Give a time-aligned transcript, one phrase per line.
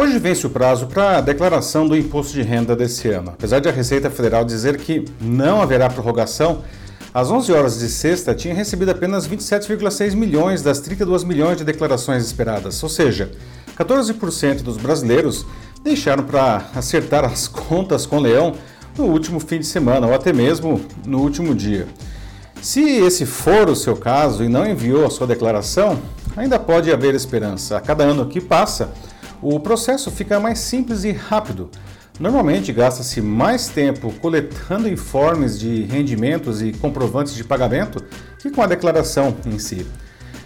[0.00, 3.32] Hoje vence o prazo para a declaração do imposto de renda desse ano.
[3.32, 6.62] Apesar de a Receita Federal dizer que não haverá prorrogação,
[7.12, 12.24] às 11 horas de sexta tinha recebido apenas 27,6 milhões das 32 milhões de declarações
[12.24, 13.30] esperadas, ou seja,
[13.76, 15.44] 14% dos brasileiros
[15.84, 18.54] deixaram para acertar as contas com o leão
[18.96, 21.86] no último fim de semana ou até mesmo no último dia.
[22.62, 26.00] Se esse for o seu caso e não enviou a sua declaração,
[26.34, 27.76] ainda pode haver esperança.
[27.76, 28.94] A cada ano que passa,
[29.42, 31.70] o processo fica mais simples e rápido.
[32.18, 38.04] Normalmente gasta-se mais tempo coletando informes de rendimentos e comprovantes de pagamento
[38.38, 39.86] que com a declaração em si.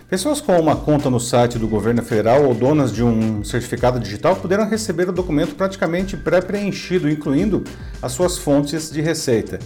[0.09, 4.37] Pessoas com uma conta no site do governo federal ou donas de um certificado digital
[4.37, 7.65] poderão receber o documento praticamente pré-preenchido, incluindo
[8.01, 9.59] as suas fontes de receita.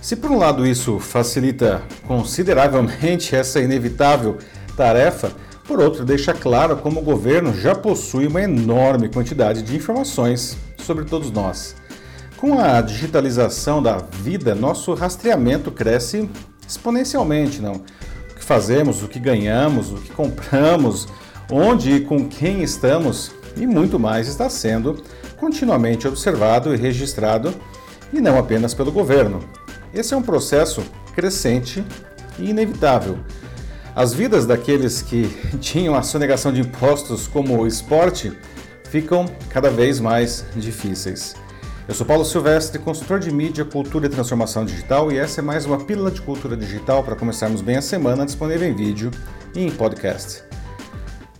[0.00, 4.38] Se por um lado isso facilita consideravelmente essa inevitável
[4.76, 5.32] tarefa,
[5.66, 11.04] por outro, deixa claro como o governo já possui uma enorme quantidade de informações sobre
[11.04, 11.74] todos nós.
[12.36, 16.28] Com a digitalização da vida, nosso rastreamento cresce
[16.68, 17.76] exponencialmente, não?
[18.30, 21.08] O que fazemos, o que ganhamos, o que compramos,
[21.50, 25.02] onde e com quem estamos e muito mais está sendo
[25.36, 27.54] continuamente observado e registrado,
[28.12, 29.40] e não apenas pelo governo.
[29.92, 30.82] Esse é um processo
[31.14, 31.84] crescente
[32.38, 33.18] e inevitável
[33.94, 35.28] as vidas daqueles que
[35.60, 38.32] tinham a sonegação de impostos como esporte
[38.90, 41.34] ficam cada vez mais difíceis.
[41.86, 45.66] Eu sou Paulo Silvestre, consultor de mídia, cultura e transformação digital, e essa é mais
[45.66, 49.10] uma pílula de cultura digital para começarmos bem a semana, disponível em vídeo
[49.54, 50.42] e em podcast.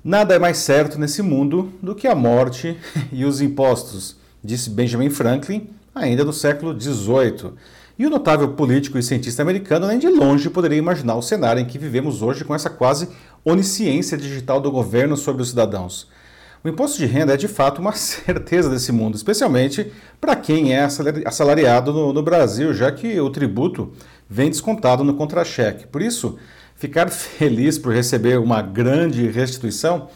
[0.03, 2.79] Nada é mais certo nesse mundo do que a morte
[3.11, 7.53] e os impostos, disse Benjamin Franklin ainda no século XVIII.
[7.97, 11.65] E o notável político e cientista americano nem de longe poderia imaginar o cenário em
[11.65, 13.09] que vivemos hoje com essa quase
[13.45, 16.09] onisciência digital do governo sobre os cidadãos.
[16.65, 20.89] O imposto de renda é de fato uma certeza desse mundo, especialmente para quem é
[21.25, 23.93] assalariado no, no, Brasil, já que o tributo
[24.29, 25.87] vem descontado no contra-cheque.
[25.87, 26.37] Por isso,
[26.75, 30.09] ficar feliz por receber uma grande restituição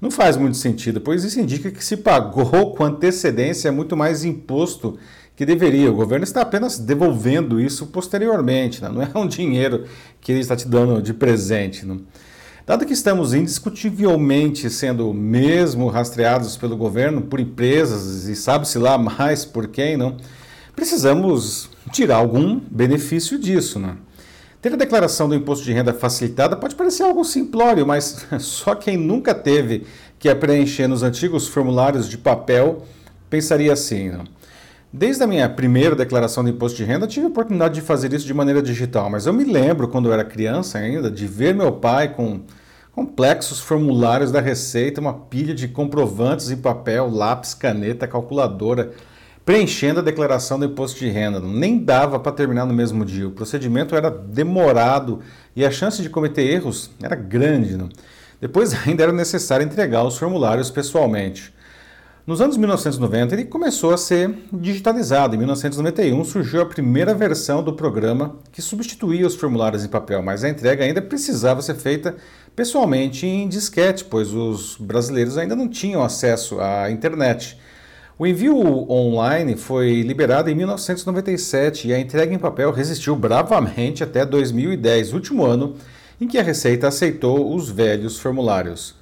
[0.00, 4.98] não faz muito sentido, pois isso indica que se pagou com antecedência muito mais imposto
[5.36, 5.90] que deveria.
[5.92, 8.88] O governo está apenas devolvendo isso posteriormente, né?
[8.88, 9.84] não é um dinheiro
[10.20, 11.84] que ele está te dando de presente.
[11.84, 11.98] Né?
[12.66, 19.44] Dado que estamos indiscutivelmente sendo mesmo rastreados pelo governo, por empresas e sabe-se lá mais
[19.44, 20.16] por quem, não,
[20.74, 23.78] precisamos tirar algum benefício disso.
[23.78, 23.94] Né?
[24.60, 28.96] Ter a declaração do imposto de renda facilitada pode parecer algo simplório, mas só quem
[28.96, 29.86] nunca teve
[30.18, 32.84] que preencher nos antigos formulários de papel
[33.28, 34.08] pensaria assim.
[34.08, 34.35] Não?
[34.98, 38.24] Desde a minha primeira declaração de imposto de renda, tive a oportunidade de fazer isso
[38.24, 41.70] de maneira digital, mas eu me lembro, quando eu era criança ainda, de ver meu
[41.70, 42.40] pai com
[42.92, 48.92] complexos formulários da Receita, uma pilha de comprovantes em papel, lápis, caneta, calculadora,
[49.44, 51.40] preenchendo a declaração do imposto de renda.
[51.40, 53.28] Nem dava para terminar no mesmo dia.
[53.28, 55.20] O procedimento era demorado
[55.54, 57.76] e a chance de cometer erros era grande.
[57.76, 57.90] Não?
[58.40, 61.54] Depois ainda era necessário entregar os formulários pessoalmente.
[62.26, 65.36] Nos anos 1990, ele começou a ser digitalizado.
[65.36, 70.42] Em 1991, surgiu a primeira versão do programa que substituía os formulários em papel, mas
[70.42, 72.16] a entrega ainda precisava ser feita
[72.56, 77.56] pessoalmente em disquete, pois os brasileiros ainda não tinham acesso à internet.
[78.18, 78.56] O envio
[78.90, 85.44] online foi liberado em 1997 e a entrega em papel resistiu bravamente até 2010, último
[85.44, 85.76] ano
[86.20, 88.96] em que a Receita aceitou os velhos formulários.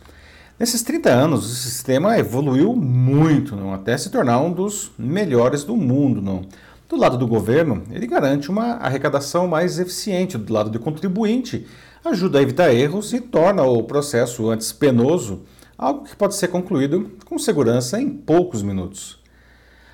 [0.58, 3.74] Nesses 30 anos, o sistema evoluiu muito, não?
[3.74, 6.22] até se tornar um dos melhores do mundo.
[6.22, 6.42] Não?
[6.88, 10.38] Do lado do governo, ele garante uma arrecadação mais eficiente.
[10.38, 11.66] Do lado do contribuinte,
[12.04, 15.42] ajuda a evitar erros e torna o processo antes penoso
[15.76, 19.18] algo que pode ser concluído com segurança em poucos minutos.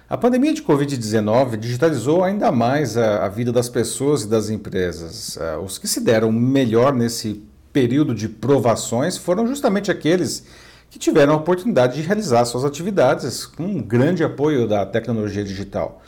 [0.08, 5.36] A pandemia de Covid-19 digitalizou ainda mais a, a, vida das pessoas e das empresas.
[5.36, 10.44] Uh, os que se deram melhor nesse período de provações foram justamente aqueles
[10.90, 16.02] que tiveram a oportunidade de realizar suas atividades com um grande apoio da tecnologia digital.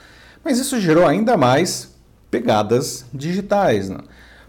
[0.45, 1.95] Mas isso gerou ainda mais
[2.31, 3.89] pegadas digitais.
[3.89, 3.99] Né?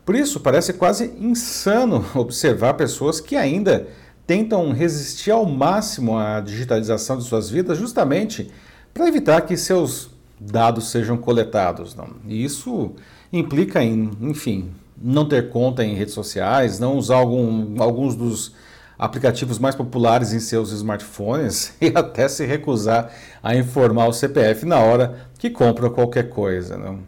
[0.04, 3.88] Por isso, parece quase insano observar pessoas que ainda
[4.26, 8.50] tentam resistir ao máximo à digitalização de suas vidas, justamente
[8.94, 10.10] para evitar que seus
[10.40, 11.94] dados sejam coletados.
[11.94, 12.10] Não?
[12.26, 12.92] E isso
[13.32, 14.72] implica em, enfim,
[15.02, 18.54] não ter conta em redes sociais, não usar algum, alguns dos
[18.98, 23.12] aplicativos mais populares em seus smartphones e até se recusar
[23.42, 26.78] a informar o CPF na hora que compra qualquer coisa.
[26.78, 27.00] Não?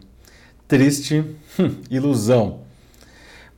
[0.68, 1.24] Triste
[1.90, 2.60] ilusão.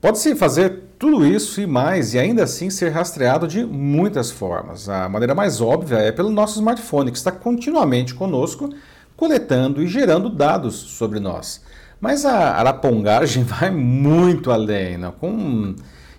[0.01, 4.89] Pode-se fazer tudo isso e mais, e ainda assim ser rastreado de muitas formas.
[4.89, 8.69] A maneira mais óbvia é pelo nosso smartphone, que está continuamente conosco,
[9.19, 11.61] coletando e gerando dados sobre nós.
[12.00, 15.12] Mas a arapongagem vai muito além, né?
[15.20, 15.75] com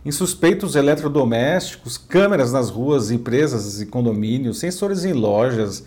[0.06, 5.86] insuspeitos eletrodomésticos, câmeras nas ruas, empresas e condomínios, sensores em lojas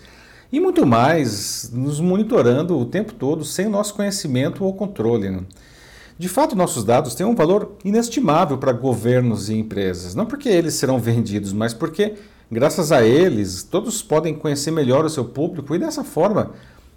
[0.51, 5.45] e muito mais, nos monitorando o tempo todo sem nosso conhecimento ou controle.
[6.17, 10.75] De fato, nossos dados têm um valor inestimável para governos e empresas, não porque eles
[10.75, 12.13] serão vendidos, mas porque,
[12.51, 16.51] graças a eles, todos podem conhecer melhor o seu público e, dessa forma,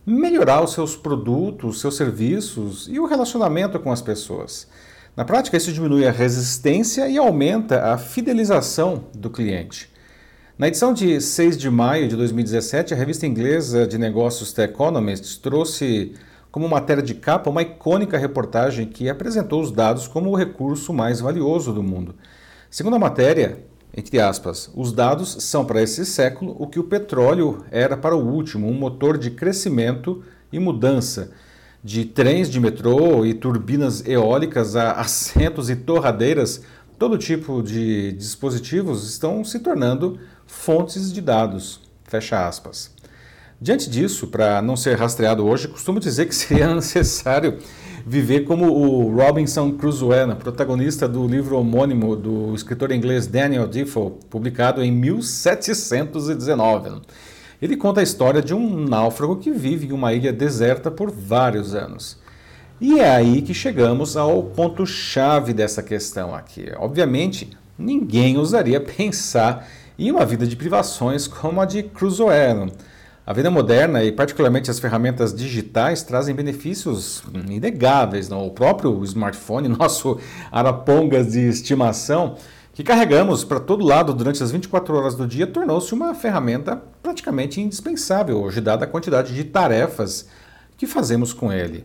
[0.07, 4.69] melhorar os seus produtos, os seus serviços e o relacionamento com as pessoas.
[5.17, 9.91] Na prática, isso diminui a resistência e aumenta a fidelização do cliente.
[10.57, 15.41] Na edição de 6 de maio de 2017, a revista inglesa de negócios The Economist
[15.41, 16.15] trouxe
[16.51, 21.21] como matéria de capa uma icônica reportagem que apresentou os dados como o recurso mais
[21.21, 22.15] valioso do mundo.
[22.71, 23.59] Segundo a matéria,
[23.95, 28.27] entre aspas, os dados são para esse século o que o petróleo era para o
[28.27, 30.23] último, um motor de crescimento
[30.53, 31.33] e mudança.
[31.83, 36.63] De trens de metrô e turbinas eólicas a assentos e torradeiras,
[36.99, 41.81] todo tipo de dispositivos estão se tornando fontes de dados.
[42.05, 42.95] Fecha aspas.
[43.61, 47.59] Diante disso, para não ser rastreado hoje, costumo dizer que seria necessário
[48.09, 54.13] viver como o Robinson Crusoe, né, protagonista do livro homônimo do escritor inglês Daniel Defoe,
[54.31, 57.03] publicado em 1719.
[57.61, 61.75] Ele conta a história de um náufrago que vive em uma ilha deserta por vários
[61.75, 62.17] anos.
[62.81, 66.71] E é aí que chegamos ao ponto-chave dessa questão aqui.
[66.77, 69.67] Obviamente, ninguém ousaria pensar
[69.99, 72.71] em uma vida de privações como a de Crusoe.
[73.27, 78.29] A vida moderna e particularmente as ferramentas digitais trazem benefícios inegáveis.
[78.29, 78.47] Não?
[78.47, 80.21] O próprio smartphone, nosso
[80.53, 82.37] arapongas de estimação,
[82.73, 87.61] que carregamos para todo lado durante as 24 horas do dia, tornou-se uma ferramenta praticamente
[87.61, 90.29] indispensável hoje, dada a quantidade de tarefas
[90.77, 91.85] que fazemos com ele.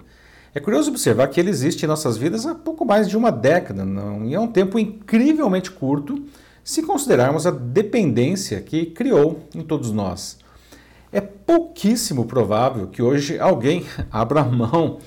[0.53, 3.83] É curioso observar que ele existe em nossas vidas há pouco mais de uma década,
[3.83, 4.25] não?
[4.25, 6.23] e é um tempo incrivelmente curto
[6.63, 10.40] se considerarmos a dependência que criou em todos nós.
[11.11, 14.99] É pouquíssimo provável que hoje alguém abra mão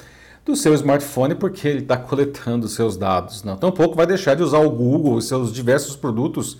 [0.44, 3.42] do seu smartphone porque ele está coletando seus dados.
[3.42, 3.56] Não.
[3.56, 6.54] Tampouco vai deixar de usar o Google e seus diversos produtos,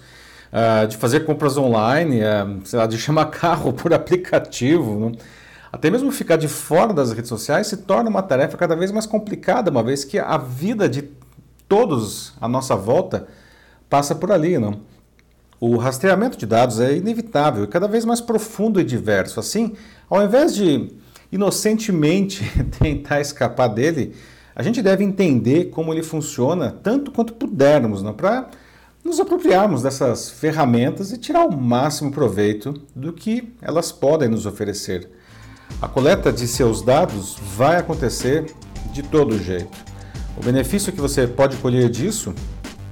[0.53, 4.99] uh, de fazer compras online, uh, lá, de chamar carro por aplicativo.
[4.99, 5.13] Não.
[5.71, 9.07] Até mesmo ficar de fora das redes sociais se torna uma tarefa cada vez mais
[9.07, 11.11] complicada, uma vez que a vida de
[11.69, 13.27] todos à nossa volta
[13.91, 14.81] passa por ali, não?
[15.67, 19.41] O rastreamento de dados é inevitável e cada vez mais profundo e diverso.
[19.41, 19.73] Assim,
[20.11, 20.93] ao invés de
[21.33, 22.45] inocentemente
[22.79, 24.15] tentar escapar dele,
[24.55, 28.13] a gente deve entender como ele funciona tanto quanto pudermos, né?
[28.15, 28.51] para
[29.03, 35.09] nos apropriarmos dessas ferramentas e tirar o máximo proveito do que elas podem nos oferecer.
[35.81, 38.55] A coleta de seus dados vai acontecer
[38.93, 39.79] de todo jeito.
[40.37, 42.35] O benefício que você pode colher disso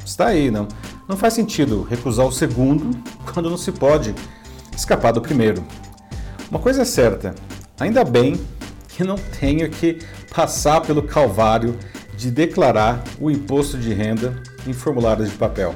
[0.02, 0.66] está aí, não?
[1.08, 2.90] Não faz sentido recusar o segundo
[3.32, 4.14] quando não se pode
[4.76, 5.64] escapar do primeiro.
[6.50, 7.34] Uma coisa é certa,
[7.78, 8.40] ainda bem
[8.88, 9.98] que não tenho que
[10.34, 11.78] passar pelo calvário
[12.16, 15.74] de declarar o imposto de renda em formulários de papel.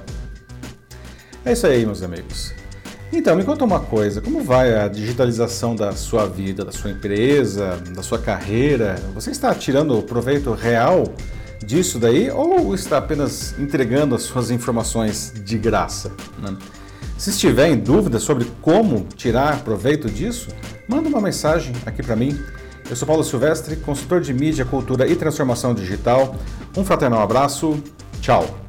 [1.44, 2.52] É isso aí, meus amigos.
[3.12, 7.80] Então, me conta uma coisa: como vai a digitalização da sua vida, da sua empresa,
[7.94, 8.96] da sua carreira?
[9.14, 11.04] Você está tirando proveito real
[11.64, 16.12] disso daí ou está apenas entregando as suas informações de graça?
[16.38, 16.56] Né?
[17.18, 20.48] Se estiver em dúvida sobre como tirar proveito disso,
[20.88, 22.38] manda uma mensagem aqui para mim.
[22.88, 26.36] Eu sou Paulo Silvestre, consultor de mídia, cultura e transformação digital.
[26.76, 27.82] Um fraternal abraço.
[28.20, 28.65] Tchau.